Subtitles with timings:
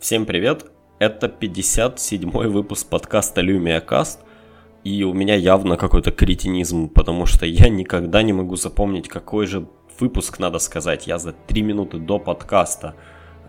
[0.00, 0.64] Всем привет!
[1.00, 4.20] Это 57-й выпуск подкаста Lumia Cast,
[4.84, 9.66] и у меня явно какой-то кретинизм, потому что я никогда не могу запомнить, какой же
[9.98, 11.08] выпуск надо сказать.
[11.08, 12.94] Я за 3 минуты до подкаста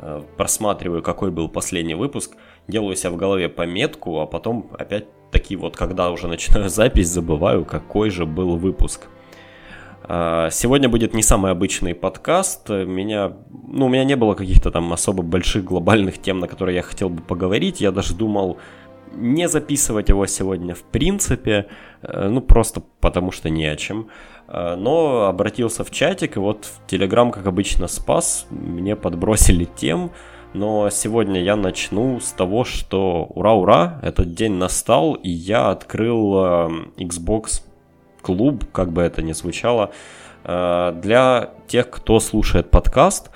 [0.01, 2.35] э, просматриваю, какой был последний выпуск,
[2.67, 7.63] делаю себе в голове пометку, а потом опять таки вот, когда уже начинаю запись, забываю,
[7.63, 9.07] какой же был выпуск–
[10.09, 12.69] сегодня будет не самый обычный подкаст.
[12.69, 13.33] Меня,
[13.67, 17.09] ну, у меня не было каких-то там особо больших глобальных тем, на которые я хотел
[17.09, 17.79] бы поговорить.
[17.79, 18.57] Я даже думал
[19.13, 21.67] не записывать его сегодня в принципе,
[22.01, 24.09] э, ну, просто потому что не о чем.
[24.47, 28.47] Э, но обратился в чатик, и вот в Телеграм, как обычно, спас.
[28.49, 30.11] Мне подбросили тем.
[30.53, 36.69] Но сегодня я начну с того, что ура-ура, этот день настал, и я открыл э,
[36.97, 37.61] Xbox
[38.29, 39.91] клуб, как бы это ни звучало.
[40.43, 43.31] Э, для тех, кто слушает подкаст,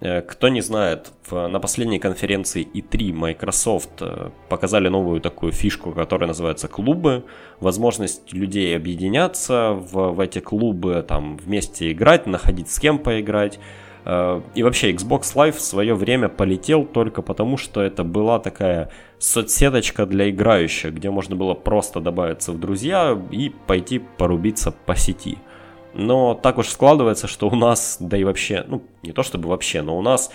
[0.00, 6.28] э, кто не знает, на последней конференции E3 Microsoft э, показали новую такую фишку, которая
[6.28, 7.24] называется клубы.
[7.60, 13.60] Возможность людей объединяться в, в эти клубы, там вместе играть, находить с кем поиграть.
[14.04, 20.06] И вообще Xbox Live в свое время полетел только потому, что это была такая соцсеточка
[20.06, 25.38] для играющих, где можно было просто добавиться в друзья и пойти порубиться по сети.
[25.94, 29.82] Но так уж складывается, что у нас, да и вообще, ну не то чтобы вообще,
[29.82, 30.30] но у нас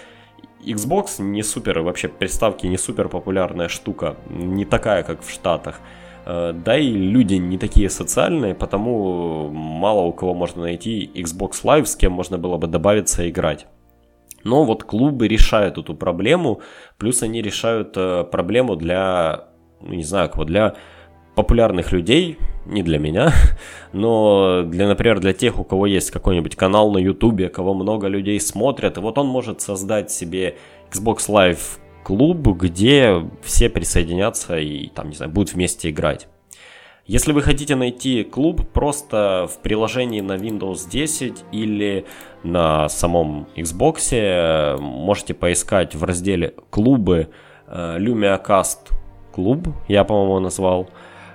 [0.66, 5.80] Xbox не супер, вообще приставки не супер популярная штука, не такая, как в Штатах.
[6.26, 11.86] Э, да и люди не такие социальные, потому мало у кого можно найти Xbox Live,
[11.86, 13.68] с кем можно было бы добавиться и играть.
[14.44, 16.62] Но вот клубы решают эту проблему,
[16.98, 19.46] плюс они решают э, проблему для,
[19.82, 20.76] ну, не знаю, кого, для
[21.36, 23.32] популярных людей, не для меня,
[23.94, 28.40] но для, например, для тех, у кого есть какой-нибудь канал на YouTube, кого много людей
[28.40, 30.56] смотрят, и вот он может создать себе
[30.92, 36.28] Xbox Live клуб, где все присоединятся и там, не знаю, будут вместе играть.
[37.06, 42.06] Если вы хотите найти клуб, просто в приложении на Windows 10 или
[42.44, 47.28] на самом Xbox можете поискать в разделе «Клубы»
[47.68, 48.94] э, LumiaCast
[49.34, 50.90] клуб, я, по-моему, назвал,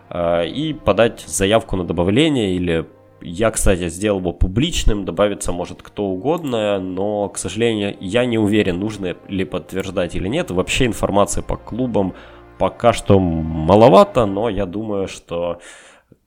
[0.08, 2.86] э, и подать заявку на добавление или
[3.20, 8.78] я, кстати, сделал его публичным, добавиться может кто угодно, но, к сожалению, я не уверен,
[8.78, 10.50] нужно ли подтверждать или нет.
[10.50, 12.14] Вообще информация по клубам
[12.58, 15.60] пока что маловато, но я думаю, что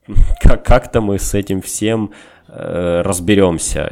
[0.41, 2.11] как-то мы с этим всем
[2.47, 3.89] э, разберемся.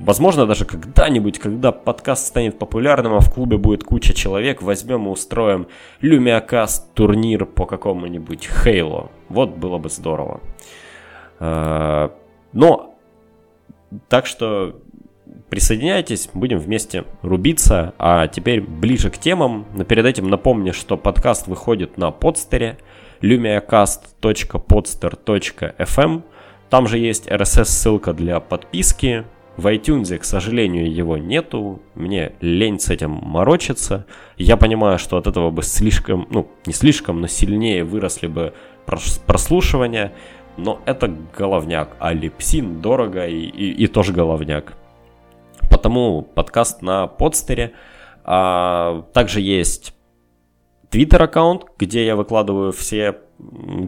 [0.00, 5.10] Возможно, даже когда-нибудь, когда подкаст станет популярным, а в клубе будет куча человек, возьмем и
[5.10, 5.66] устроим
[6.00, 9.10] Люмиакаст турнир по какому-нибудь Хейло.
[9.28, 10.40] Вот было бы здорово.
[11.40, 12.10] Э,
[12.52, 12.94] но,
[14.08, 14.80] так что
[15.50, 17.94] Присоединяйтесь, будем вместе рубиться.
[17.98, 19.64] А теперь ближе к темам.
[19.74, 22.76] Но перед этим напомню, что подкаст выходит на подстере
[23.22, 26.22] lumiacast.podster.fm.
[26.68, 29.24] Там же есть RSS-ссылка для подписки.
[29.56, 31.80] В iTunes, к сожалению, его нету.
[31.94, 34.04] Мне лень с этим морочиться.
[34.36, 38.52] Я понимаю, что от этого бы слишком, ну, не слишком, но сильнее выросли бы
[39.26, 40.12] прослушивания.
[40.58, 41.96] Но это головняк.
[42.00, 44.74] А липсин дорого и, и, и тоже головняк.
[45.70, 47.72] Потому подкаст на подстере.
[48.24, 49.94] А, также есть
[50.90, 53.18] Twitter аккаунт, где я выкладываю все,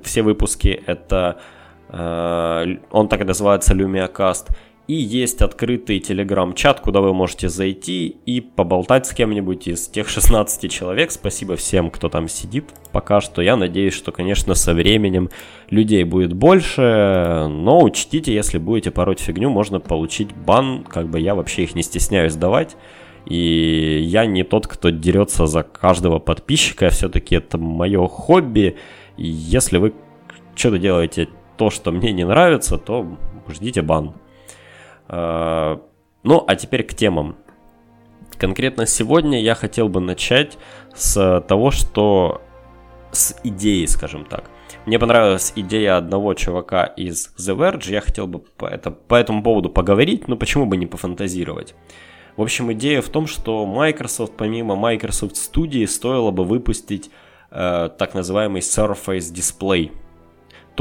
[0.05, 0.83] все выпуски.
[0.87, 1.41] Это
[1.89, 4.51] э, он так и называется LumiaCast.
[4.91, 10.69] И есть открытый телеграм-чат, куда вы можете зайти и поболтать с кем-нибудь из тех 16
[10.69, 11.13] человек.
[11.13, 13.41] Спасибо всем, кто там сидит пока что.
[13.41, 15.31] Я надеюсь, что, конечно, со временем
[15.69, 17.47] людей будет больше.
[17.49, 20.83] Но учтите, если будете пороть фигню, можно получить бан.
[20.83, 22.77] Как бы я вообще их не стесняюсь давать.
[23.27, 26.91] И я не тот, кто дерется за каждого подписчика.
[26.91, 28.77] Все-таки это мое хобби.
[29.17, 29.93] И если вы
[30.57, 33.07] что-то делаете то, что мне не нравится, то
[33.49, 34.15] ждите бан.
[35.13, 35.83] А,
[36.23, 37.37] ну, а теперь к темам.
[38.39, 40.57] Конкретно сегодня я хотел бы начать
[40.95, 42.41] с того, что
[43.11, 44.45] с идеи, скажем так.
[44.87, 49.43] Мне понравилась идея одного чувака из The Verge, я хотел бы по, это, по этому
[49.43, 51.75] поводу поговорить, но почему бы не пофантазировать.
[52.37, 57.11] В общем, идея в том, что Microsoft, помимо Microsoft Studio, стоило бы выпустить
[57.51, 59.91] э, так называемый Surface Display–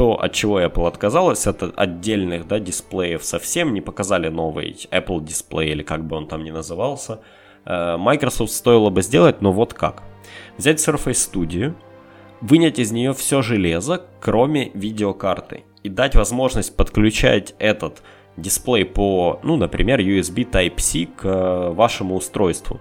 [0.00, 5.72] то, от чего Apple отказалась, это отдельных да, дисплеев совсем не показали новый Apple дисплей
[5.72, 7.20] или как бы он там ни назывался.
[7.66, 10.02] Э, Microsoft стоило бы сделать, но вот как.
[10.56, 11.74] Взять Surface Studio,
[12.40, 18.02] вынять из нее все железо, кроме видеокарты, и дать возможность подключать этот
[18.38, 22.80] дисплей по, ну, например, USB Type-C к э, вашему устройству.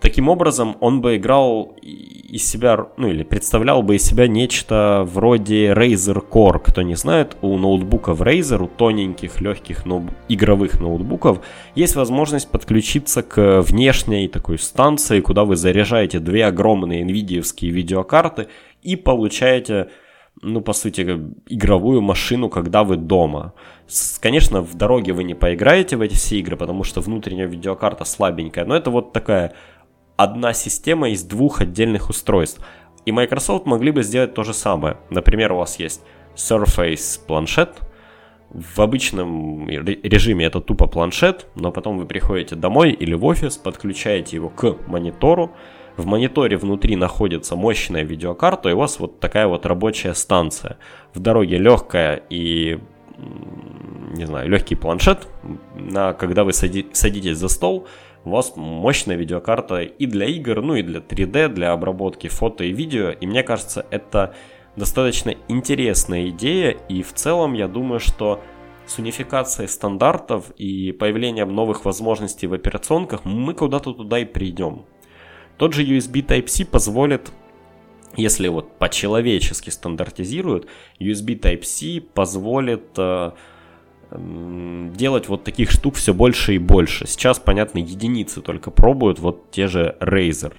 [0.00, 5.72] Таким образом, он бы играл из себя, ну или представлял бы из себя нечто вроде
[5.72, 6.58] Razer Core.
[6.58, 10.10] Кто не знает, у ноутбуков Razer, у тоненьких, легких ноут...
[10.28, 11.40] игровых ноутбуков,
[11.74, 18.48] есть возможность подключиться к внешней такой станции, куда вы заряжаете две огромные nvidia видеокарты
[18.82, 19.88] и получаете
[20.42, 21.02] ну, по сути,
[21.48, 23.52] игровую машину, когда вы дома.
[24.20, 28.64] Конечно, в дороге вы не поиграете в эти все игры, потому что внутренняя видеокарта слабенькая,
[28.64, 29.52] но это вот такая
[30.22, 32.60] одна система из двух отдельных устройств.
[33.06, 34.98] И Microsoft могли бы сделать то же самое.
[35.08, 36.02] Например, у вас есть
[36.36, 37.78] Surface планшет.
[38.50, 44.36] В обычном режиме это тупо планшет, но потом вы приходите домой или в офис, подключаете
[44.36, 45.52] его к монитору.
[45.96, 50.76] В мониторе внутри находится мощная видеокарта, и у вас вот такая вот рабочая станция.
[51.14, 52.78] В дороге легкая и
[54.14, 55.28] не знаю, легкий планшет,
[55.74, 57.86] на, когда вы сади, садитесь за стол,
[58.24, 62.72] у вас мощная видеокарта и для игр, ну и для 3D, для обработки фото и
[62.72, 63.10] видео.
[63.10, 64.34] И мне кажется, это
[64.76, 66.70] достаточно интересная идея.
[66.88, 68.42] И в целом я думаю, что
[68.86, 74.84] с унификацией стандартов и появлением новых возможностей в операционках мы куда-то туда и придем.
[75.56, 77.30] Тот же USB Type-C позволит
[78.16, 80.66] если вот по-человечески стандартизируют,
[80.98, 83.32] USB Type-C позволит э,
[84.10, 87.06] делать вот таких штук все больше и больше.
[87.06, 90.54] Сейчас, понятно, единицы только пробуют, вот те же Razer.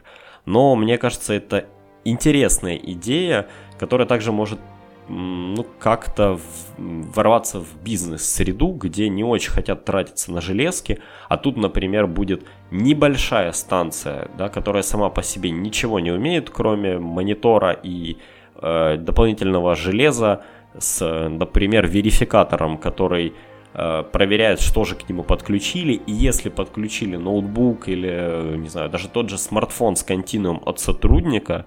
[0.45, 1.65] Но мне кажется, это
[2.03, 4.59] интересная идея, которая также может
[5.07, 6.39] ну, как-то
[6.77, 13.51] ворваться в бизнес-среду, где не очень хотят тратиться на железки, а тут, например, будет небольшая
[13.51, 18.17] станция, да, которая сама по себе ничего не умеет, кроме монитора и
[18.55, 20.43] э, дополнительного железа,
[20.77, 23.33] с, например, верификатором, который
[23.73, 29.09] э, проверяет, что же к нему подключили, и если подключили ноутбук или, не знаю, даже
[29.09, 31.65] тот же смартфон с континуум от сотрудника,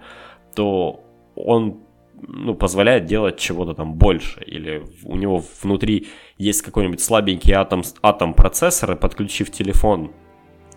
[0.54, 1.00] то
[1.34, 1.80] он
[2.26, 6.08] ну, позволяет делать чего-то там больше, или у него внутри
[6.38, 10.12] есть какой-нибудь слабенький атом, атом процессора, подключив телефон,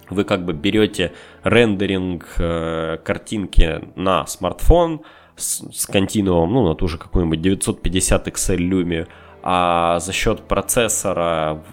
[0.09, 1.13] вы как бы берете
[1.43, 5.01] рендеринг э, картинки на смартфон,
[5.37, 9.07] с, с континуумом, ну, на ту же какую-нибудь 950 XL Lumia,
[9.43, 11.63] а за счет процессора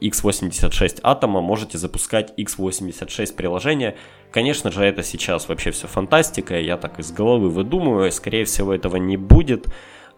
[0.00, 3.96] x86 атома можете запускать x86 приложение.
[4.30, 8.96] Конечно же, это сейчас вообще все фантастика, я так из головы выдумываю, скорее всего, этого
[8.96, 9.66] не будет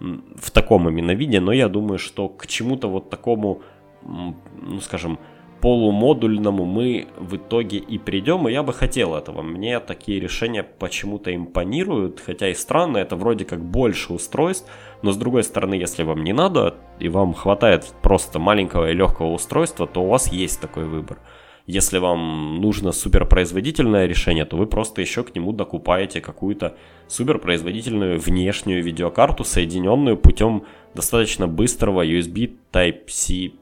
[0.01, 3.63] в таком именно виде, но я думаю, что к чему-то вот такому,
[4.03, 5.19] ну, скажем,
[5.61, 9.43] полумодульному мы в итоге и придем, и я бы хотел этого.
[9.43, 14.71] Мне такие решения почему-то импонируют, хотя и странно, это вроде как больше устройств,
[15.03, 19.33] но с другой стороны, если вам не надо, и вам хватает просто маленького и легкого
[19.33, 21.19] устройства, то у вас есть такой выбор.
[21.67, 28.83] Если вам нужно суперпроизводительное решение, то вы просто еще к нему докупаете какую-то суперпроизводительную внешнюю
[28.83, 30.65] видеокарту, соединенную путем
[30.95, 33.53] достаточно быстрого USB Type-C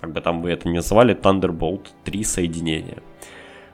[0.00, 2.98] как бы там вы это ни называли, Thunderbolt 3 соединения.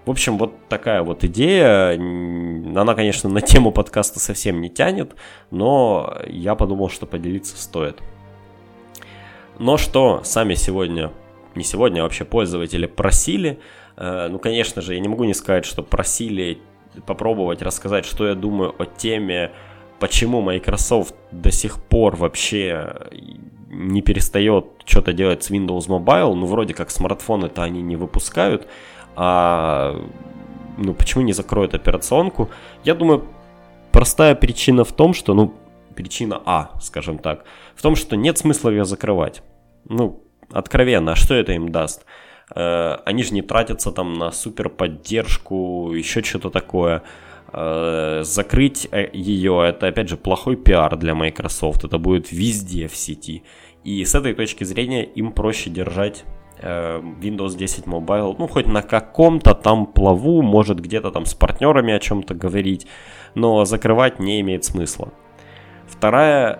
[0.05, 1.95] В общем, вот такая вот идея.
[1.95, 5.15] Она, конечно, на тему подкаста совсем не тянет,
[5.51, 8.03] но я подумал, что поделиться стоит.
[9.59, 11.13] Но что сами сегодня,
[11.55, 13.61] не сегодня, а вообще пользователи просили,
[13.97, 16.59] э, ну, конечно же, я не могу не сказать, что просили
[17.07, 19.53] попробовать рассказать, что я думаю о теме,
[20.01, 22.95] почему Microsoft до сих пор вообще
[23.75, 28.69] не перестает что-то делать с Windows Mobile, ну, вроде как смартфоны-то они не выпускают,
[29.17, 30.01] а
[30.79, 32.51] ну, почему не закроют операционку?
[32.85, 33.25] Я думаю,
[33.93, 35.55] простая причина в том, что, ну,
[35.95, 39.43] причина А, скажем так, в том, что нет смысла ее закрывать.
[39.89, 42.05] Ну, откровенно, а что это им даст?
[42.55, 47.03] Э, они же не тратятся там на супер поддержку, еще что-то такое.
[47.53, 52.97] Э, закрыть э, ее, это опять же плохой пиар для Microsoft, это будет везде в
[52.97, 53.45] сети.
[53.85, 56.25] И с этой точки зрения им проще держать
[56.59, 61.93] э, Windows 10 Mobile, ну, хоть на каком-то там плаву, может где-то там с партнерами
[61.93, 62.87] о чем-то говорить,
[63.35, 65.13] но закрывать не имеет смысла.
[65.87, 66.59] Вторая,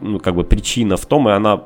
[0.00, 1.64] ну, как бы причина в том, и она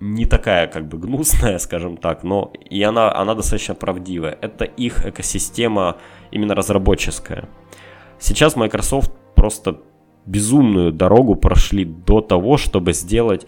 [0.00, 4.36] не такая как бы гнусная, скажем так, но и она, она достаточно правдивая.
[4.40, 5.96] Это их экосистема
[6.30, 7.48] именно разработческая.
[8.18, 9.80] Сейчас Microsoft просто
[10.26, 13.46] безумную дорогу прошли до того, чтобы сделать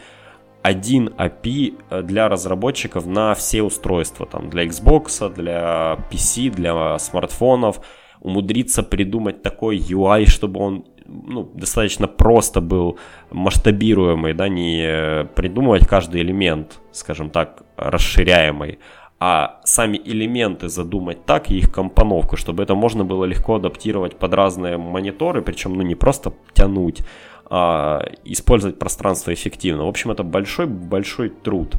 [0.62, 7.81] один API э, для разработчиков на все устройства, там, для Xbox, для PC, для смартфонов,
[8.21, 12.99] умудриться придумать такой UI, чтобы он ну, достаточно просто был
[13.31, 18.79] масштабируемый, да, не придумывать каждый элемент, скажем так, расширяемый,
[19.25, 24.35] а сами элементы задумать так и их компоновку, чтобы это можно было легко адаптировать под
[24.35, 27.02] разные мониторы, причем ну не просто тянуть,
[27.49, 29.85] а использовать пространство эффективно.
[29.85, 31.76] В общем, это большой-большой труд.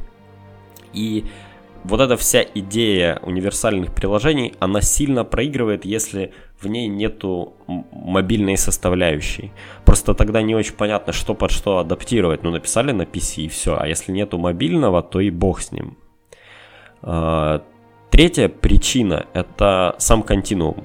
[0.94, 1.26] И
[1.82, 9.52] вот эта вся идея универсальных приложений, она сильно проигрывает, если в ней нету мобильной составляющей.
[9.84, 12.42] Просто тогда не очень понятно, что под что адаптировать.
[12.42, 13.76] Ну, написали на PC и все.
[13.78, 15.98] А если нету мобильного, то и бог с ним.
[17.06, 17.62] А,
[18.10, 20.84] третья причина– это сам континуум.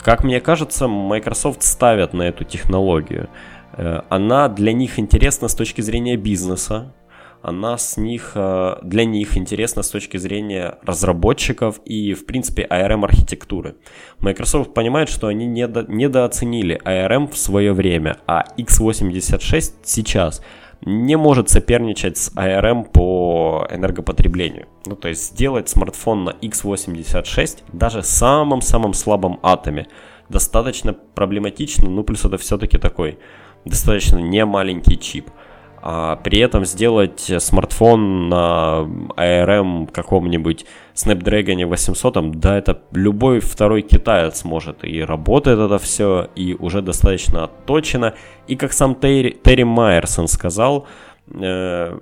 [0.00, 3.28] Как мне кажется, Microsoft ставят на эту технологию.
[3.76, 6.92] Э, она для них интересна с точки зрения бизнеса,
[7.40, 13.76] она с них, э, для них интересна с точки зрения разработчиков и, в принципе, ARM-архитектуры.
[14.18, 20.42] Microsoft понимает, что они недо, недооценили ARM в свое время, а x86 сейчас–
[20.84, 24.66] не может соперничать с ARM по энергопотреблению.
[24.86, 29.86] Ну, то есть сделать смартфон на x86 даже самом-самом слабом атоме
[30.28, 33.18] достаточно проблематично, ну, плюс это все-таки такой
[33.64, 35.30] достаточно не маленький чип–
[35.84, 38.86] а при этом сделать смартфон на
[39.16, 44.84] ARM каком-нибудь Snapdragon 800, да, это любой второй китаец может.
[44.84, 48.14] И работает это все, и уже достаточно отточено.
[48.46, 50.86] И как сам Терри, Терри Майерсон сказал,
[51.34, 51.98] э,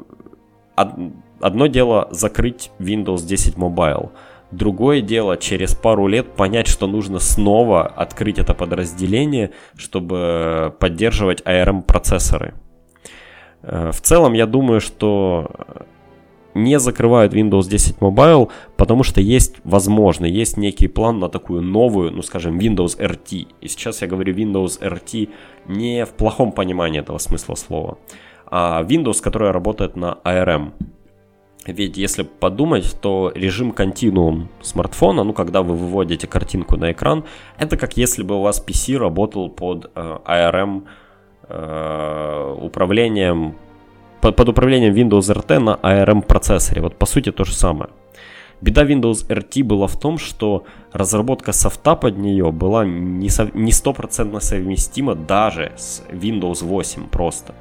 [0.77, 4.11] одно дело закрыть Windows 10 Mobile,
[4.51, 12.55] Другое дело, через пару лет понять, что нужно снова открыть это подразделение, чтобы поддерживать ARM-процессоры.
[13.63, 15.51] Э, в целом, я думаю, что
[16.55, 22.11] не закрывают Windows 10 Mobile, потому что есть, возможно, есть некий план на такую новую,
[22.11, 23.47] ну, скажем, Windows RT.
[23.61, 25.29] И сейчас я говорю Windows RT
[25.69, 27.99] не в плохом понимании этого смысла слова,
[28.47, 30.73] а Windows, которая работает на ARM.
[31.67, 37.25] Ведь если подумать, то режим континуум смартфона, ну, когда вы выводите картинку на экран,
[37.59, 40.85] это как если бы у вас PC работал под э, ARM
[41.53, 43.57] Э, управлением,
[44.21, 46.81] под, под управлением Windows RT на ARM процессоре.
[46.81, 47.91] Вот по сути то же самое.
[48.61, 55.17] Беда Windows RT была в том, что разработка софта под нее была не, стопроцентно совместима
[55.17, 57.53] даже с Windows 8 просто.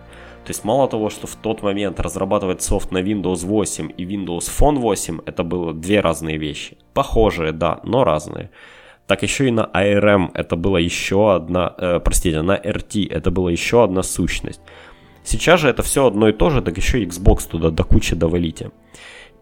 [0.43, 4.51] То есть мало того, что в тот момент разрабатывать софт на Windows 8 и Windows
[4.59, 6.77] Phone 8 это было две разные вещи.
[6.93, 8.51] Похожие, да, но разные
[9.09, 13.49] так еще и на ARM это была еще одна, э, простите, на RT это была
[13.49, 14.61] еще одна сущность.
[15.23, 18.15] Сейчас же это все одно и то же, так еще и Xbox туда до кучи
[18.15, 18.69] довалите.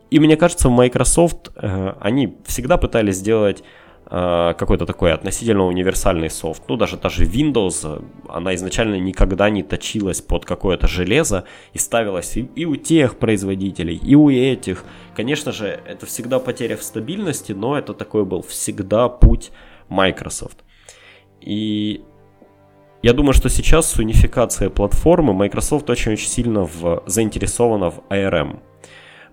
[0.09, 3.61] И мне кажется, Microsoft э, они всегда пытались сделать
[4.09, 6.63] какой-то такой относительно универсальный софт.
[6.69, 12.37] Ну, даже та же Windows, она изначально никогда не точилась под какое-то железо и ставилась
[12.37, 14.85] и, и у тех производителей, и у этих.
[15.15, 19.51] Конечно же, это всегда потеря в стабильности, но это такой был всегда путь
[19.89, 20.59] Microsoft.
[21.41, 22.01] И
[23.03, 28.59] я думаю, что сейчас с унификацией платформы Microsoft очень-очень сильно в, заинтересована в ARM.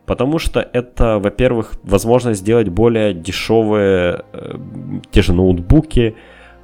[0.07, 4.59] Потому что это, во-первых, возможность сделать более дешевые э,
[5.11, 6.15] те же ноутбуки,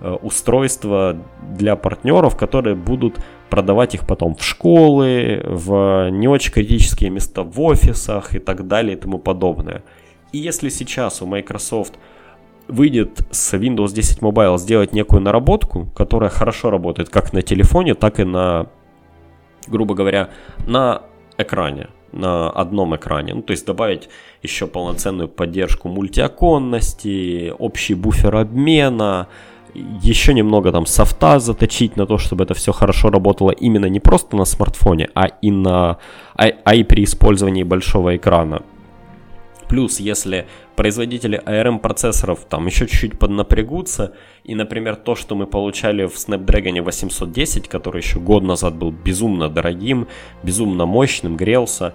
[0.00, 1.16] э, устройства
[1.56, 3.18] для партнеров, которые будут
[3.48, 8.96] продавать их потом в школы, в не очень критические места в офисах и так далее
[8.96, 9.82] и тому подобное.
[10.32, 11.94] И если сейчас у Microsoft
[12.68, 18.20] выйдет с Windows 10 Mobile сделать некую наработку, которая хорошо работает как на телефоне, так
[18.20, 18.66] и на,
[19.66, 20.30] грубо говоря,
[20.66, 21.02] на
[21.36, 23.34] экране, на одном экране.
[23.34, 24.08] Ну, то есть добавить
[24.42, 29.28] еще полноценную поддержку мультиоконности, общий буфер обмена,
[29.74, 34.36] еще немного там софта заточить на то, чтобы это все хорошо работало именно не просто
[34.36, 35.98] на смартфоне, а и, на,
[36.34, 38.62] а, а и при использовании большого экрана.
[39.68, 40.46] Плюс, если
[40.80, 46.80] производители ARM процессоров там еще чуть-чуть поднапрягутся, и, например, то, что мы получали в Snapdragon
[46.80, 50.08] 810, который еще год назад был безумно дорогим,
[50.42, 51.92] безумно мощным, грелся,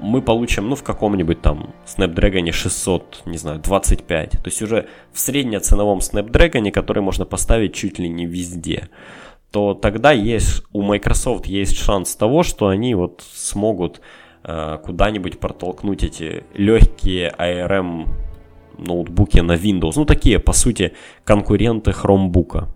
[0.00, 4.30] мы получим, ну, в каком-нибудь там Snapdragon 600, не знаю, 25.
[4.30, 8.88] То есть уже в среднеценовом Snapdragon, который можно поставить чуть ли не везде
[9.50, 14.00] то тогда есть у Microsoft есть шанс того, что они вот смогут
[14.42, 18.08] куда-нибудь протолкнуть эти легкие ARM
[18.78, 19.92] ноутбуки на Windows.
[19.96, 20.92] Ну, такие, по сути,
[21.24, 22.68] конкуренты Chromebook.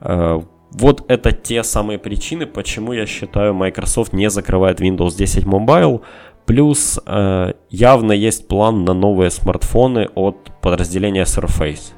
[0.00, 0.40] Э,
[0.70, 6.02] вот это те самые причины, почему я считаю, Microsoft не закрывает Windows 10 Mobile.
[6.46, 11.92] Плюс э, явно есть план на новые смартфоны от подразделения Surface.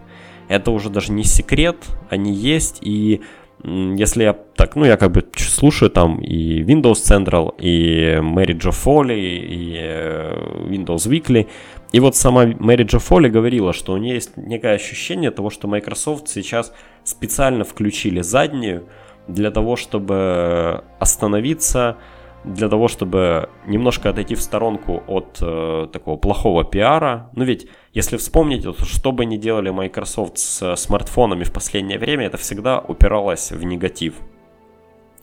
[0.48, 1.76] Это уже даже не секрет,
[2.08, 3.20] они есть, и
[3.62, 8.70] если я так, ну, я как бы слушаю там и Windows Central, и Mary Jo
[8.70, 11.46] Foley, и э, Windows Weekly,
[11.92, 15.68] И вот сама Мэри Джо Фолли говорила, что у нее есть некое ощущение того, что
[15.68, 16.72] Microsoft сейчас
[17.04, 18.88] специально включили заднюю
[19.26, 21.96] для того, чтобы остановиться,
[22.44, 27.30] для того, чтобы немножко отойти в сторонку от э, такого плохого пиара.
[27.34, 32.26] Ну ведь, если вспомнить, то что бы ни делали Microsoft с смартфонами в последнее время,
[32.26, 34.14] это всегда упиралось в негатив.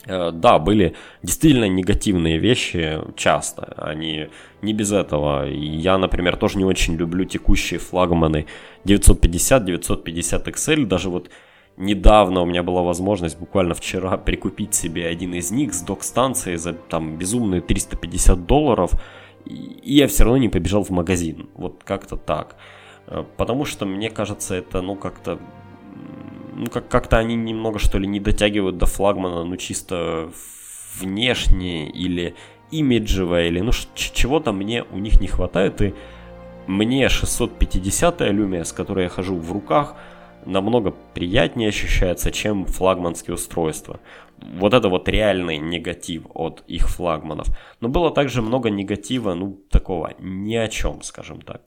[0.05, 4.29] Э, да, были действительно негативные вещи часто, они
[4.61, 5.45] не без этого.
[5.45, 8.47] Я, например, тоже не очень люблю текущие флагманы
[8.85, 11.29] 950, 950 XL, даже вот
[11.77, 16.73] недавно у меня была возможность буквально вчера прикупить себе один из них с док-станцией за
[16.73, 18.91] там безумные 350 долларов,
[19.47, 21.49] и я все равно не побежал в магазин.
[21.55, 22.55] Вот как-то так.
[23.07, 25.39] Э, потому что мне кажется, это ну как-то
[26.57, 30.31] ну, как- как-то они немного, что ли, не дотягивают до флагмана, ну, чисто
[30.99, 32.33] внешне или
[32.71, 35.93] имиджево, или, ну, чего-то мне у них не хватает, и
[36.65, 39.95] мне 650 Lumia, с которой я хожу в руках,
[40.45, 43.99] намного приятнее ощущается, чем флагманские устройства.
[44.41, 47.47] Вот это вот реальный негатив от их флагманов.
[47.81, 51.61] Но было также много негатива, ну, такого ни о чем, скажем так.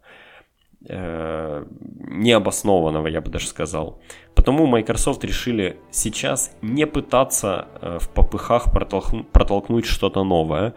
[0.89, 1.67] Э,
[2.09, 4.01] необоснованного, я бы даже сказал.
[4.35, 10.73] Потому Microsoft решили сейчас не пытаться э, в попыхах протолкнуть, протолкнуть что-то новое,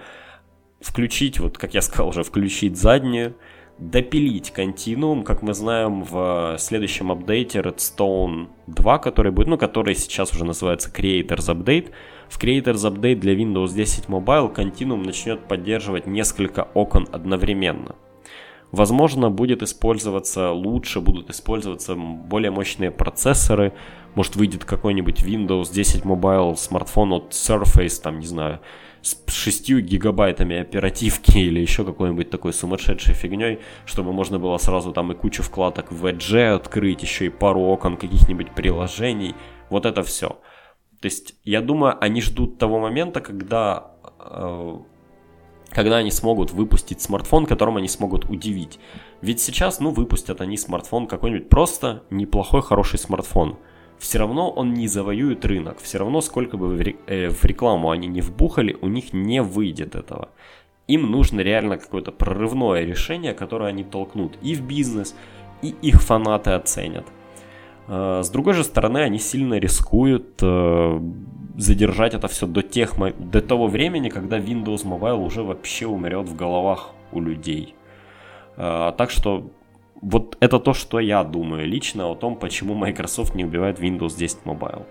[0.81, 3.35] включить, вот как я сказал уже, включить заднюю,
[3.77, 10.31] допилить континуум, как мы знаем, в следующем апдейте Redstone 2, который будет, ну, который сейчас
[10.31, 11.91] уже называется Creators Update.
[12.29, 17.95] В Creators Update для Windows 10 Mobile Continuum начнет поддерживать несколько окон одновременно.
[18.71, 23.73] Возможно, будет использоваться лучше, будут использоваться более мощные процессоры.
[24.15, 28.61] Может, выйдет какой-нибудь Windows 10 Mobile смартфон от Surface, там, не знаю,
[29.03, 35.11] с 6 гигабайтами оперативки или еще какой-нибудь такой сумасшедшей фигней, чтобы можно было сразу там
[35.11, 39.35] и кучу вкладок в Edge открыть, еще и пару окон каких-нибудь приложений.
[39.69, 40.39] Вот это все.
[41.01, 44.77] То есть, я думаю, они ждут того момента, когда э,
[45.69, 48.79] когда они смогут выпустить смартфон, которым они смогут удивить.
[49.21, 53.57] Ведь сейчас, ну, выпустят они смартфон какой-нибудь просто неплохой, хороший смартфон.
[54.03, 58.19] Все равно он не завоюет рынок, все равно сколько бы э, в рекламу они не
[58.19, 60.27] вбухали, у них не выйдет этого.
[60.89, 65.15] Им нужно реально какое-то прорывное решение, которое они толкнут и в бизнес,
[65.61, 67.05] и их фанаты оценят.
[67.87, 70.99] Э, с другой же стороны, они сильно рискуют э,
[71.55, 76.35] задержать это все до, тех, до того времени, когда Windows Mobile уже вообще умрет в
[76.35, 77.73] головах у людей.
[78.57, 79.49] Так что
[80.03, 84.39] вот это то, что я думаю лично о том, почему Microsoft не убивает Windows 10
[84.45, 84.85] Mobile.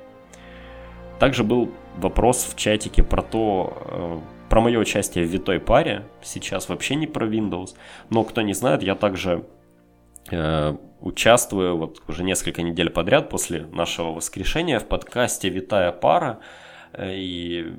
[1.18, 6.04] Также был вопрос в чатике про то, про мое участие в витой паре.
[6.22, 7.76] Сейчас вообще не про Windows.
[8.10, 9.44] Но кто не знает, я также
[10.30, 16.38] Э, участвую вот уже несколько недель подряд после нашего воскрешения в подкасте «Витая пара».
[16.92, 17.74] Э, и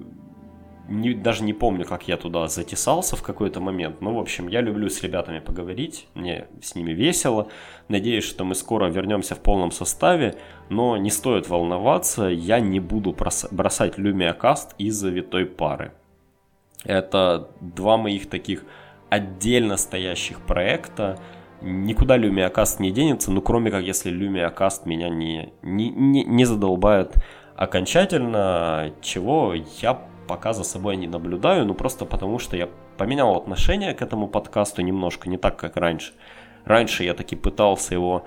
[0.88, 4.02] не, даже не помню, как я туда затесался в какой-то момент.
[4.02, 7.48] Но, в общем, я люблю с ребятами поговорить, мне с ними весело.
[7.88, 10.36] Надеюсь, что мы скоро вернемся в полном составе,
[10.69, 13.15] но не стоит волноваться, я не буду
[13.52, 15.93] бросать LumiaCast из-за витой пары.
[16.84, 18.65] Это два моих таких
[19.10, 21.17] отдельно стоящих проекта,
[21.62, 27.15] никуда LumiaCast не денется, ну кроме как если LumiaCast меня не, не, не, не задолбает
[27.56, 33.93] окончательно, чего я пока за собой не наблюдаю, ну просто потому что я поменял отношение
[33.93, 36.13] к этому подкасту немножко, не так как раньше.
[36.65, 38.25] Раньше я таки пытался его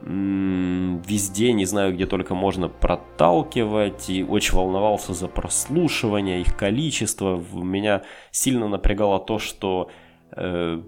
[0.00, 7.42] везде, не знаю, где только можно проталкивать, и очень волновался за прослушивание, их количество.
[7.52, 9.90] Меня сильно напрягало то, что
[10.36, 10.80] Э,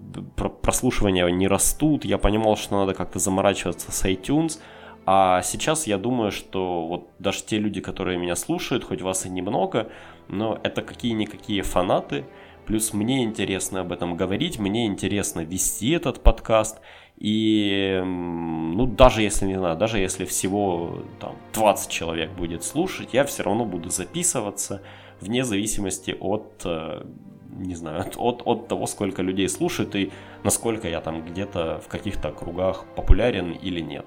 [0.61, 4.59] прослушивания не растут, я понимал, что надо как-то заморачиваться с iTunes,
[5.05, 9.29] а сейчас я думаю, что вот даже те люди, которые меня слушают, хоть вас и
[9.29, 9.89] немного,
[10.31, 12.25] но это какие-никакие фанаты,
[12.65, 16.79] плюс мне интересно об этом говорить, мне интересно вести этот подкаст,
[17.17, 23.25] и, ну, даже если, не знаю, даже если всего там 20 человек будет слушать, я
[23.25, 24.81] все равно буду записываться,
[25.19, 27.03] вне зависимости от э,
[27.51, 30.11] не знаю, от, от того, сколько людей слушает и
[30.43, 34.05] насколько я там где-то в каких-то кругах популярен или нет.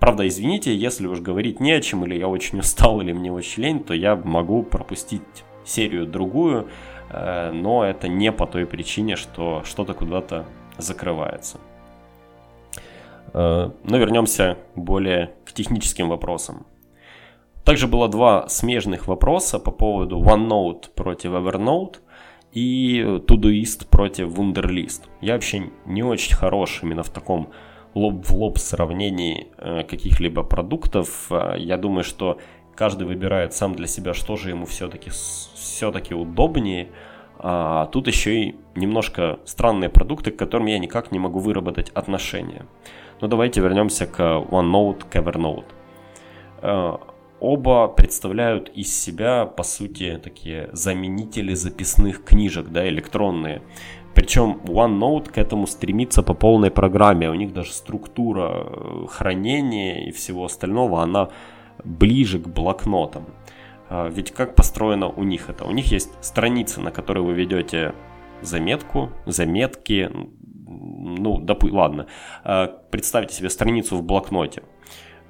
[0.00, 3.62] Правда, извините, если уж говорить не о чем, или я очень устал, или мне очень
[3.62, 5.22] лень, то я могу пропустить
[5.64, 6.68] серию другую,
[7.10, 10.46] э, но это не по той причине, что что-то куда-то
[10.78, 11.58] закрывается.
[13.34, 16.66] Э, но вернемся более к техническим вопросам.
[17.64, 21.96] Также было два смежных вопроса по поводу OneNote против Evernote–
[22.52, 25.02] и Todoist против Wunderlist.
[25.20, 27.50] Я вообще не очень хорош именно в таком
[27.94, 31.26] лоб в лоб сравнении э, каких-либо продуктов.
[31.30, 32.38] Э, я думаю, что
[32.74, 36.88] каждый выбирает сам для себя, что же ему все-таки все-таки удобнее.
[37.38, 42.66] А тут еще и немножко странные продукты, к которым я никак не могу выработать отношения.
[43.20, 45.64] Но давайте вернемся к OneNote, к Evernote.
[46.62, 46.96] Э,
[47.40, 53.62] оба представляют из себя, по сути, такие заменители записных книжек, да, электронные.
[54.14, 57.30] Причем OneNote к этому стремится по полной программе.
[57.30, 61.30] У них даже структура э, хранения и всего остального, она
[61.84, 63.26] ближе к блокнотам.
[63.88, 65.64] А, ведь как построено у них это?
[65.64, 67.94] У них есть страница, на которой вы ведете
[68.42, 72.06] заметку, заметки, ну, допу- ладно,
[72.44, 74.62] а, представьте себе страницу в блокноте.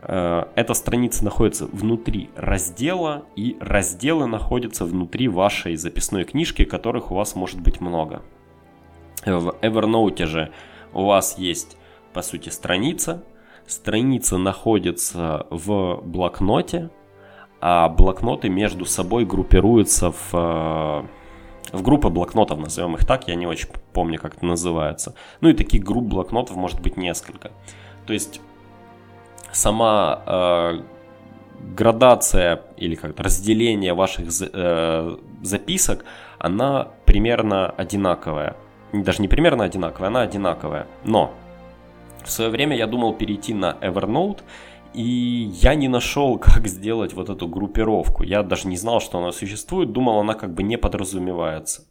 [0.03, 7.15] А, эта страница находится внутри раздела, и разделы находятся внутри вашей записной книжки, которых у
[7.15, 8.23] вас может быть много.
[9.25, 10.53] В Evernote же
[10.93, 11.77] у вас есть,
[12.13, 13.23] по сути, страница.
[13.67, 16.91] Страница находится в блокноте,
[17.61, 21.03] а блокноты между собой группируются в, э,
[21.77, 25.15] в группы блокнотов, назовем их так, я не очень помню, как это называется.
[25.41, 27.53] Ну и таких групп блокнотов может быть несколько.
[28.07, 28.41] То есть
[29.53, 30.83] сама э,
[31.77, 36.05] градация или как разделение ваших э, записок,
[36.39, 38.57] она примерно одинаковая
[38.93, 40.87] даже не примерно одинаковая, она одинаковая.
[41.05, 41.33] Но
[42.25, 44.41] в свое время я думал перейти на Evernote,
[44.93, 48.23] и я не нашел, как сделать вот эту группировку.
[48.23, 51.83] Я даже не знал, что она существует, думал, она как бы не подразумевается.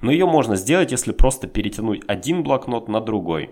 [0.00, 3.50] Но ее можно сделать, если просто перетянуть один блокнот на другой.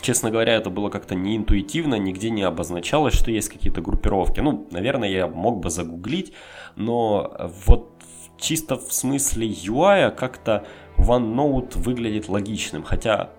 [0.00, 4.40] Честно говоря, это было как-то неинтуитивно, нигде не обозначалось, что есть какие-то группировки.
[4.40, 6.32] Ну, наверное, я мог бы загуглить,
[6.74, 7.95] но вот
[8.38, 10.66] чисто в смысле UI как-то
[10.98, 13.30] OneNote выглядит логичным, хотя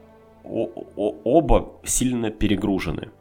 [0.44, 3.12] оба сильно перегружены.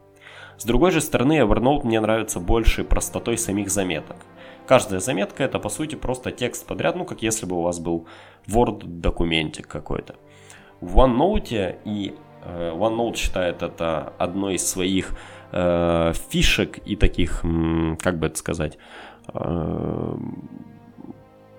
[0.57, 4.17] С другой же стороны, Evernote мне нравится больше простотой самих заметок.
[4.65, 8.07] Каждая заметка это по сути просто текст подряд, ну как если бы у вас был
[8.47, 10.15] Word документик какой-то.
[10.81, 15.11] В OneNote и э, OneNote считает это одной из своих
[15.51, 17.41] э, фишек и таких,
[18.01, 18.77] как бы это сказать,
[19.33, 20.17] э,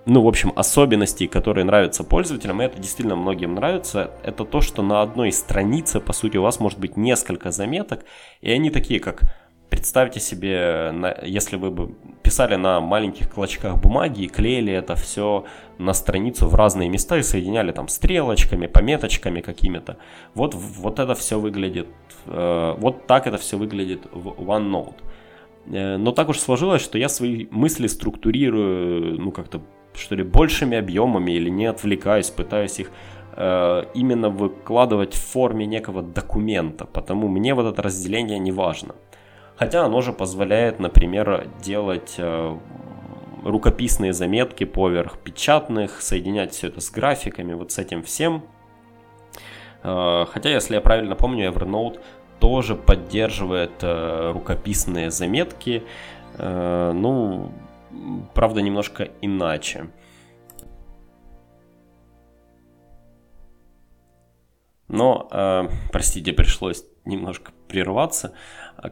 [0.09, 4.83] ну, в общем, особенностей, которые нравятся пользователям, и это действительно многим нравится, это то, что
[4.83, 8.05] на одной странице, по сути, у вас может быть несколько заметок,
[8.41, 9.23] и они такие, как
[9.71, 10.95] Представьте себе,
[11.25, 15.45] если вы бы писали на маленьких клочках бумаги и клеили это все
[15.77, 19.99] на страницу в разные места и соединяли там стрелочками, пометочками какими-то.
[20.35, 21.89] Вот, вот это все выглядит,
[22.27, 24.95] э, вот так это все выглядит в OneNote.
[25.67, 29.61] Э, но так уж сложилось, что я свои мысли структурирую, ну как-то
[29.99, 32.91] что ли, большими объемами или не отвлекаюсь, пытаюсь их
[33.37, 38.95] э, именно выкладывать в форме некого документа, потому мне вот это разделение не важно.
[39.57, 42.57] Хотя оно же позволяет, например, делать э,
[43.45, 48.45] рукописные заметки поверх печатных, соединять все это с графиками, вот с этим всем.
[49.83, 52.01] Э, хотя, если я правильно помню, Evernote
[52.41, 55.83] тоже поддерживает э, рукописные заметки.
[56.39, 57.51] Э, ну,
[58.35, 59.89] правда, немножко иначе.
[64.89, 68.33] Но, э, простите, пришлось немножко прерваться.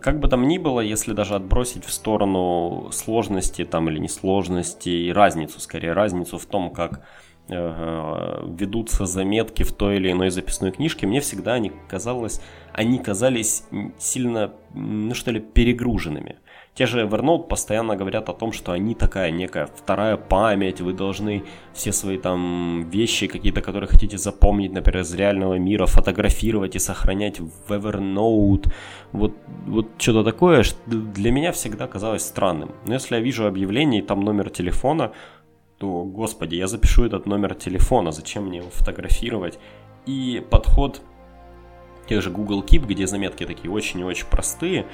[0.00, 5.12] Как бы там ни было, если даже отбросить в сторону сложности там или несложности и
[5.12, 7.06] разницу, скорее разницу в том, как
[7.48, 12.40] э, ведутся заметки в той или иной записной книжке, мне всегда они казалось,
[12.72, 13.64] они казались
[13.98, 16.36] сильно, ну что ли, перегруженными.
[16.76, 21.42] Те же Evernote постоянно говорят о том, что они такая некая вторая память, вы должны
[21.72, 27.40] все свои там вещи какие-то, которые хотите запомнить, например, из реального мира, фотографировать и сохранять
[27.40, 28.70] в Evernote.
[29.12, 29.32] Вот,
[29.66, 32.72] вот что-то такое что для меня всегда казалось странным.
[32.84, 35.12] Но если я вижу объявление и там номер телефона,
[35.78, 39.58] то, господи, я запишу этот номер телефона, зачем мне его фотографировать?
[40.04, 41.00] И подход
[42.06, 44.86] тех же Google Keep, где заметки такие очень и очень простые,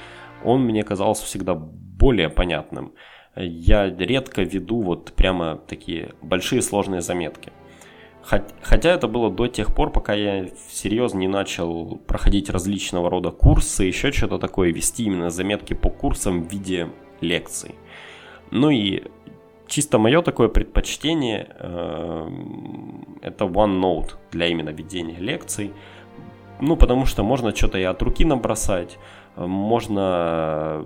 [0.43, 2.93] он мне казался всегда более понятным.
[3.35, 7.51] Я редко веду вот прямо такие большие сложные заметки.
[8.21, 13.83] Хотя это было до тех пор, пока я серьезно не начал проходить различного рода курсы,
[13.83, 16.87] еще что-то такое, вести именно заметки по курсам в виде
[17.19, 17.75] лекций.
[18.51, 19.03] Ну и
[19.67, 22.29] чисто мое такое предпочтение э,
[23.21, 25.73] это OneNote для именно ведения лекций.
[26.59, 28.97] Ну, потому что можно что-то и от руки набросать,
[29.35, 30.85] можно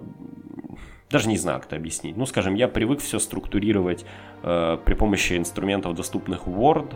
[1.10, 2.18] даже не знаю, как это объяснить.
[2.18, 4.06] Ну, скажем, я привык все структурировать
[4.44, 6.96] э, при помощи инструментов, доступных в Word,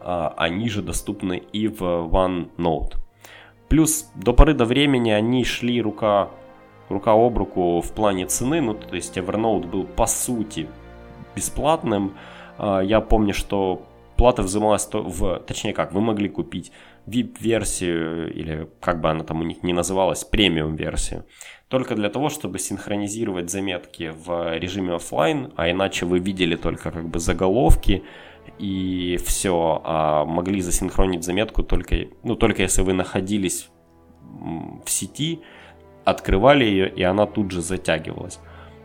[0.00, 2.96] а они же доступны и в OneNote.
[3.68, 6.30] Плюс до поры до времени они шли рука,
[6.88, 10.68] рука об руку в плане цены, ну то есть Evernote был по сути
[11.34, 12.14] бесплатным.
[12.56, 13.82] А, я помню, что
[14.16, 16.72] плата взималась в, точнее как, вы могли купить
[17.08, 21.24] VIP-версию или как бы она там у них не называлась, премиум-версию,
[21.68, 27.08] только для того, чтобы синхронизировать заметки в режиме офлайн, а иначе вы видели только как
[27.08, 28.02] бы заголовки
[28.58, 33.68] и все, а могли засинхронить заметку только, ну, только если вы находились
[34.84, 35.40] в сети,
[36.04, 38.40] открывали ее, и она тут же затягивалась.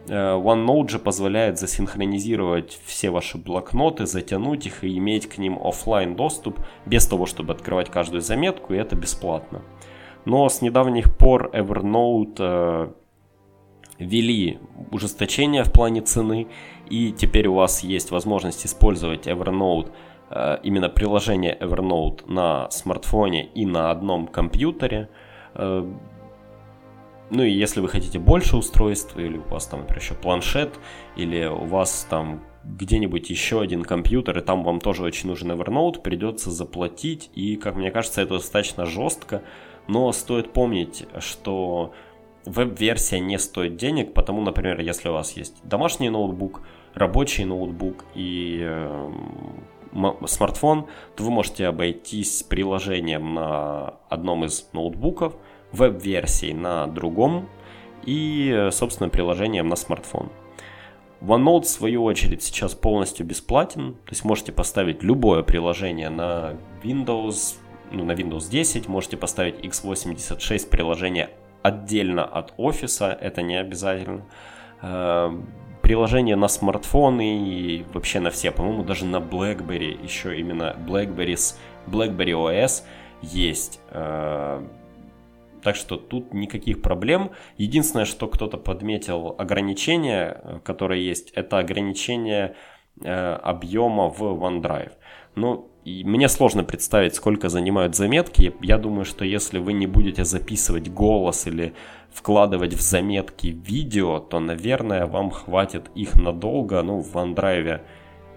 [0.08, 6.16] Э, OneNote же позволяет засинхронизировать все ваши блокноты, затянуть их и иметь к ним офлайн
[6.16, 9.62] доступ без того, чтобы открывать каждую заметку, и это бесплатно.
[10.26, 12.92] Но с недавних пор Evernote э,
[14.00, 14.60] ввели
[14.92, 16.48] ужесточение в плане цены,
[16.90, 19.92] и теперь у вас есть возможность использовать Evernote,
[20.30, 25.10] э, именно приложение Evernote на смартфоне и на одном компьютере.
[27.36, 30.80] Ну и если вы хотите больше устройств, или у вас там, например, еще планшет,
[31.16, 36.00] или у вас там где-нибудь еще один компьютер, и там вам тоже очень нужен Evernote,
[36.02, 39.42] придется заплатить, и, как мне кажется, это достаточно жестко,
[39.88, 41.96] но стоит помнить, что
[42.46, 46.62] веб-версия не стоит денег, потому, например, если у вас есть домашний ноутбук,
[46.94, 49.12] рабочий ноутбук и э,
[50.28, 55.36] смартфон, то вы можете обойтись приложением на одном из ноутбуков,
[55.74, 57.50] веб-версией на другом
[58.06, 60.30] и, собственно, приложением на смартфон.
[61.24, 67.56] OneNote, в свою очередь, сейчас полностью бесплатен, то есть можете поставить любое приложение на Windows,
[67.92, 71.30] ну, на Windows 10, можете поставить x86 приложение
[71.62, 74.26] отдельно от офиса, это не обязательно.
[74.82, 75.32] Э,
[75.82, 81.58] приложение на смартфоны и вообще на все, по-моему, даже на BlackBerry, еще именно BlackBerry с
[81.88, 82.84] BlackBerry OS
[83.22, 83.80] есть.
[85.64, 87.32] Э, так что тут никаких проблем.
[87.58, 92.56] Единственное, что кто-то подметил ограничение, э, которое есть, это ограничение
[93.02, 94.92] объема в OneDrive.
[95.36, 98.54] Ну, и мне сложно представить, сколько занимают заметки.
[98.62, 101.74] Я думаю, что если вы не будете записывать голос или
[102.12, 106.84] вкладывать в заметки видео, то, наверное, вам хватит их надолго.
[106.84, 107.82] Ну, в OneDrive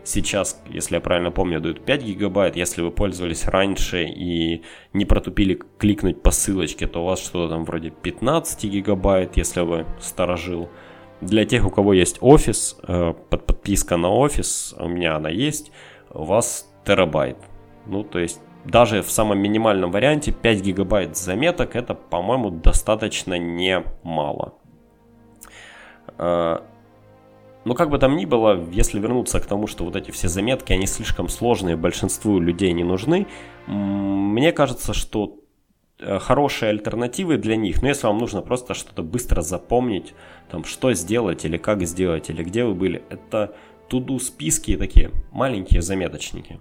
[0.06, 2.56] сейчас, если я правильно помню, дают 5 гигабайт.
[2.56, 7.64] Если вы пользовались раньше и не протупили кликнуть по ссылочке, то у вас что-то там
[7.64, 10.70] вроде 15 гигабайт, если вы сторожил.
[11.20, 15.72] Для тех, у кого есть офис, э, под подписка на офис, у меня она есть,
[16.10, 17.38] у вас терабайт.
[17.86, 24.54] Ну, то есть даже в самом минимальном варианте 5 гигабайт заметок это, по-моему, достаточно немало.
[27.66, 30.28] Но ну, как бы там ни было, если вернуться к тому, что вот эти все
[30.28, 33.26] заметки, они слишком сложные, большинству людей не нужны,
[33.66, 35.40] мне кажется, что
[35.98, 40.14] э, хорошие альтернативы для них, но если вам нужно просто что-то быстро запомнить,
[40.48, 43.56] там, что сделать или как сделать, или где вы были, это
[43.88, 46.60] туду списки такие маленькие заметочники.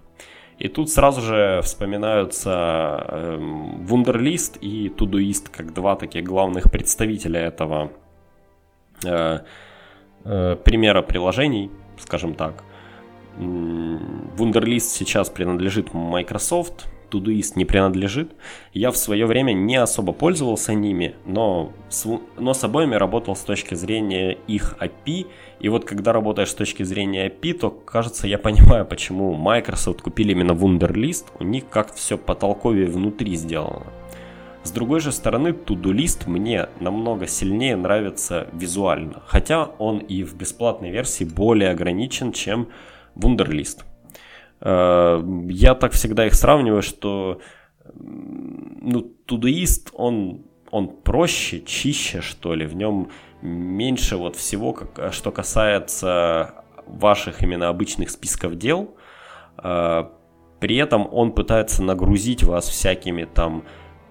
[0.58, 3.38] И тут сразу же вспоминаются э,
[3.88, 7.92] Wunderlist и Todoist как два таких главных представителя этого
[9.04, 9.38] э,
[10.26, 12.64] э, примера приложений, скажем так.
[13.38, 18.32] Wunderlist сейчас принадлежит Microsoft, Todoist не принадлежит.
[18.72, 22.06] Я в свое время не особо пользовался ними, но с,
[22.38, 25.26] но с обоими работал с точки зрения их API.
[25.60, 30.32] И вот когда работаешь с точки зрения API, то, кажется, я понимаю, почему Microsoft купили
[30.32, 31.26] именно Wunderlist.
[31.38, 33.86] У них как все потолковее внутри сделано.
[34.66, 40.90] С другой же стороны, Todoist мне намного сильнее нравится визуально, хотя он и в бесплатной
[40.90, 42.68] версии более ограничен, чем
[43.14, 43.84] Wunderlist.
[44.60, 47.40] Э, я так всегда их сравниваю, что
[47.94, 53.10] ну, тудуист, он, он проще, чище, что ли, в нем
[53.42, 58.96] меньше вот всего, как, что касается ваших именно обычных списков дел.
[59.62, 60.06] Э,
[60.58, 63.62] при этом он пытается нагрузить вас всякими там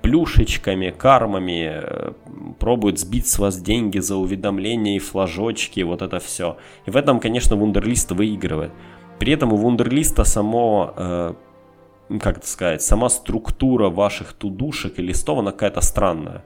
[0.05, 2.11] плюшечками, кармами, э,
[2.59, 6.57] пробует сбить с вас деньги за уведомления и флажочки, вот это все.
[6.85, 8.71] И в этом, конечно, Вундерлист выигрывает.
[9.17, 11.33] При этом у Вундерлиста само, э,
[12.19, 16.43] как это сказать, сама структура ваших тудушек и листов, она какая-то странная.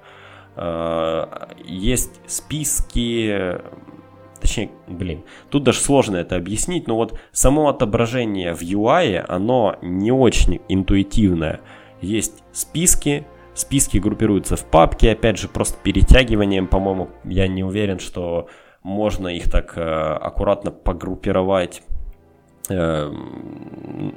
[0.56, 1.26] Э,
[1.66, 3.60] есть списки,
[4.40, 10.14] точнее, блин, тут даже сложно это объяснить, но вот само отображение в UI, оно не
[10.14, 11.60] очень интуитивное.
[12.00, 18.48] Есть списки, списки группируются в папки, опять же, просто перетягиванием, по-моему, я не уверен, что
[18.84, 21.84] можно их так э, аккуратно погруппировать
[22.70, 23.12] э,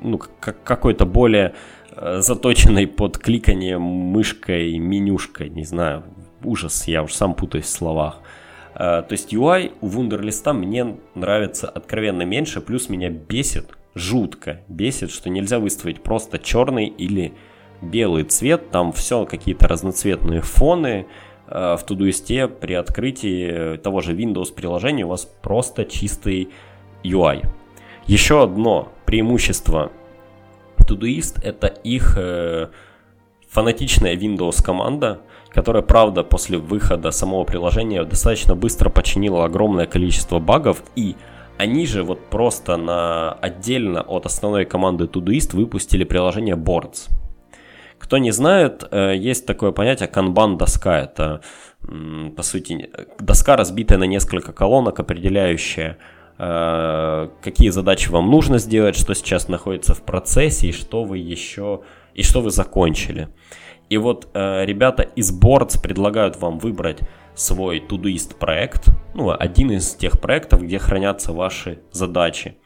[0.02, 1.54] ну, какой-то более
[1.96, 6.04] э, заточенной под кликание мышкой, менюшкой, не знаю,
[6.44, 8.20] ужас, я уж сам путаюсь в словах.
[8.74, 15.10] Э, то есть UI у Wunderlist мне нравится откровенно меньше, плюс меня бесит, жутко бесит,
[15.10, 17.34] что нельзя выставить просто черный или
[17.82, 21.06] белый цвет, там все какие-то разноцветные фоны,
[21.48, 26.50] э, в Todoist при открытии того же Windows приложения у вас просто чистый
[27.04, 27.44] UI.
[28.06, 29.92] Еще одно преимущество
[30.78, 32.68] Todoist это их э,
[33.48, 40.82] фанатичная Windows команда, которая, правда, после выхода самого приложения достаточно быстро починила огромное количество багов
[40.96, 41.16] и
[41.58, 47.08] они же вот просто на отдельно от основной команды Todoist выпустили приложение Boards.
[48.02, 51.02] Кто не знает, э, есть такое понятие канбан-доска.
[51.02, 51.40] Это,
[52.36, 55.98] по сути, доска, разбитая на несколько колонок, определяющая,
[56.36, 61.82] э, какие задачи вам нужно сделать, что сейчас находится в процессе и что вы еще
[62.12, 63.28] и что вы закончили.
[63.88, 66.98] И вот э, ребята из Boards предлагают вам выбрать
[67.36, 72.56] свой Todoist проект, ну, один из тех проектов, где хранятся ваши задачи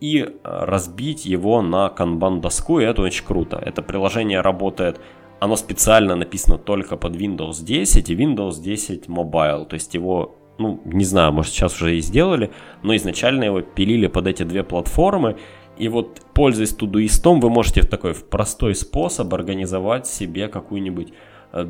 [0.00, 3.56] и э, разбить его на канбан доску, и это очень круто.
[3.56, 5.00] Это приложение работает,
[5.40, 10.80] оно специально написано только под Windows 10 и Windows 10 Mobile, то есть его, ну,
[10.84, 12.50] не знаю, может сейчас уже и сделали,
[12.82, 15.36] но изначально его пилили под эти две платформы,
[15.76, 21.12] и вот, пользуясь Todoist, вы можете в такой в простой способ организовать себе какую-нибудь
[21.52, 21.66] э,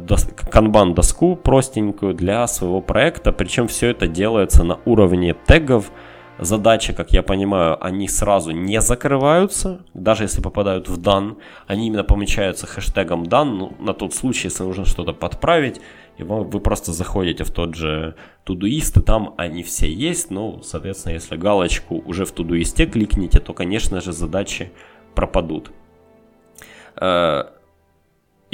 [0.50, 5.90] канбан-доску простенькую для своего проекта, причем все это делается на уровне тегов,
[6.38, 12.05] задачи, как я понимаю, они сразу не закрываются, даже если попадают в дан, они именно
[12.05, 15.81] помечаются хэштегом дан, ну, на тот случай, если нужно что-то подправить,
[16.18, 18.14] и вы, вы просто заходите в тот же
[18.46, 23.53] Todoist, и там они все есть, ну, соответственно, если галочку уже в Todoist кликните, то,
[23.53, 24.72] конечно же, задачи
[25.14, 25.70] пропадут.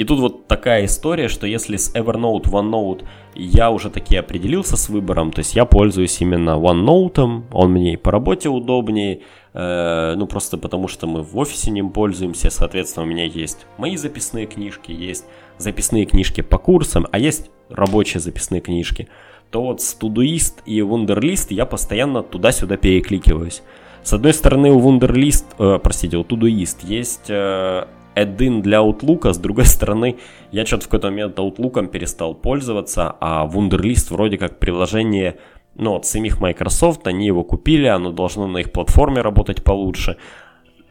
[0.03, 4.89] И тут вот такая история, что если с Evernote, OneNote я уже таки определился с
[4.89, 9.21] выбором, то есть я пользуюсь именно OneNote, он мне и по работе удобнее,
[9.53, 13.95] э, ну просто потому что мы в офисе ним пользуемся, соответственно у меня есть мои
[13.95, 15.23] записные книжки, есть
[15.57, 19.07] записные книжки по курсам, а есть рабочие записные книжки,
[19.51, 23.61] то вот с Todoist и Wunderlist я постоянно туда-сюда перекликиваюсь.
[24.03, 29.33] С одной стороны у Wunderlist, э, простите, у Todoist есть э, add для Outlook, а
[29.33, 30.17] с другой стороны,
[30.51, 35.37] я что-то в какой-то момент Outlook перестал пользоваться, а Wunderlist вроде как приложение,
[35.75, 40.17] ну, от самих Microsoft, они его купили, оно должно на их платформе работать получше.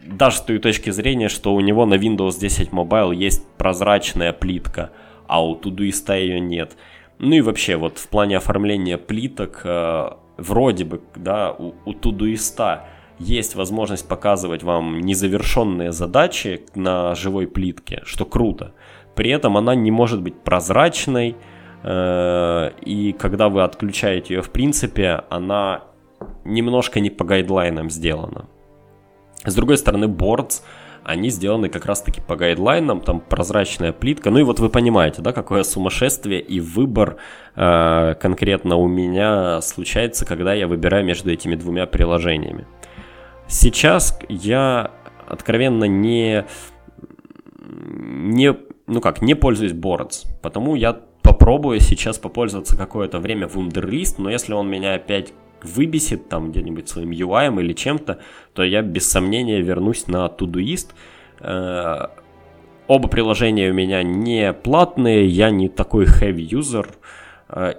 [0.04, 4.90] Даже с той точки зрения, что у него на Windows 10 Mobile есть прозрачная плитка,
[5.28, 6.76] а у Todoist ее нет.
[7.18, 12.82] Ну и вообще, вот в плане оформления плиток, э, вроде бы, да, у, у Todoist
[13.22, 18.72] есть возможность показывать вам незавершенные задачи на живой плитке, что круто.
[19.14, 21.36] При этом она не может быть прозрачной,
[21.82, 25.84] э, и когда вы отключаете ее в принципе, она
[26.44, 28.46] немножко не по гайдлайнам сделана.
[29.44, 30.62] С другой стороны, boards,
[31.04, 34.30] они сделаны как раз-таки по гайдлайнам, там прозрачная плитка.
[34.30, 37.16] Ну и вот вы понимаете, да, какое сумасшествие и выбор
[37.56, 42.66] э, конкретно у меня случается, когда я выбираю между этими двумя приложениями.
[43.52, 44.92] Сейчас я
[45.28, 46.46] откровенно не,
[47.58, 54.14] не, ну как, не пользуюсь Boards, потому я попробую сейчас попользоваться какое-то время в Wunderlist,
[54.16, 58.20] но если он меня опять выбесит там где-нибудь своим UI или чем-то,
[58.54, 60.92] то я без сомнения вернусь на Todoist.
[61.40, 62.06] Э,
[62.86, 66.88] оба приложения у меня не платные, я не такой heavy user,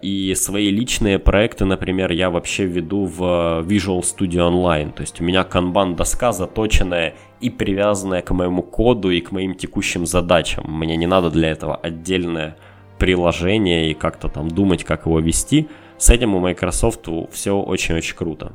[0.02, 3.22] и свои личные проекты, например, я вообще веду в
[3.62, 4.92] Visual Studio Online.
[4.94, 9.56] То есть у меня канбан доска заточенная и привязанная к моему коду и к моим
[9.56, 10.66] текущим задачам.
[10.68, 12.56] Мне не надо для этого отдельное
[13.00, 15.68] приложение и как-то там думать, как его вести.
[15.98, 18.54] С этим у Microsoft все очень-очень круто.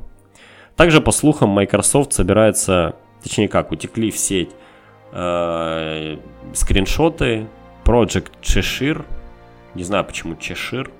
[0.76, 4.50] Также, по слухам, Microsoft собирается, точнее как, утекли в сеть
[5.12, 6.16] э,
[6.52, 7.48] скриншоты
[7.84, 9.04] Project Cheshire.
[9.74, 10.90] Не знаю, почему Cheshire.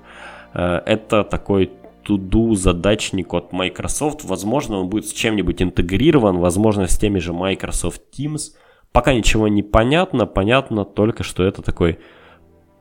[0.53, 1.71] Э, это такой
[2.07, 4.23] to-do задачник от Microsoft.
[4.23, 8.53] Возможно, он будет с чем-нибудь интегрирован, возможно, с теми же Microsoft Teams.
[8.91, 11.99] Пока ничего не понятно, понятно только, что это такой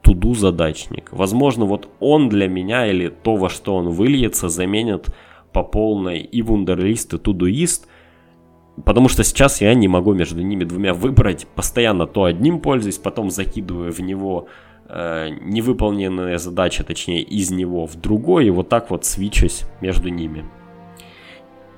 [0.03, 1.13] to-do задачник.
[1.13, 5.09] Возможно, вот он для меня или то, во что он выльется, заменит
[5.53, 7.87] по полной и Wunderlist, и Todoist,
[8.85, 11.47] потому что сейчас я не могу между ними двумя выбрать.
[11.55, 14.49] Постоянно то одним пользуюсь, потом закидываю в него
[14.89, 20.09] э, невыполненные задачи, а, точнее, из него в другой, и вот так вот свичусь между
[20.09, 20.45] ними.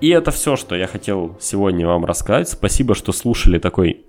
[0.00, 2.48] И это все, что я хотел сегодня вам рассказать.
[2.48, 4.06] Спасибо, что слушали такой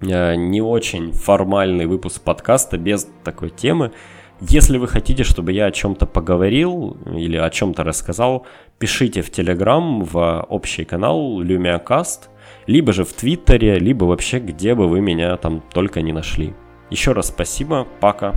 [0.00, 3.92] э, не очень формальный выпуск подкаста без такой темы.
[4.40, 8.46] Если вы хотите, чтобы я о чем-то поговорил или о чем-то рассказал,
[8.78, 12.28] пишите в Телеграм, в общий канал LumiaCast,
[12.66, 16.54] либо же в Твиттере, либо вообще где бы вы меня там только не нашли.
[16.94, 18.36] Еще раз спасибо, пока.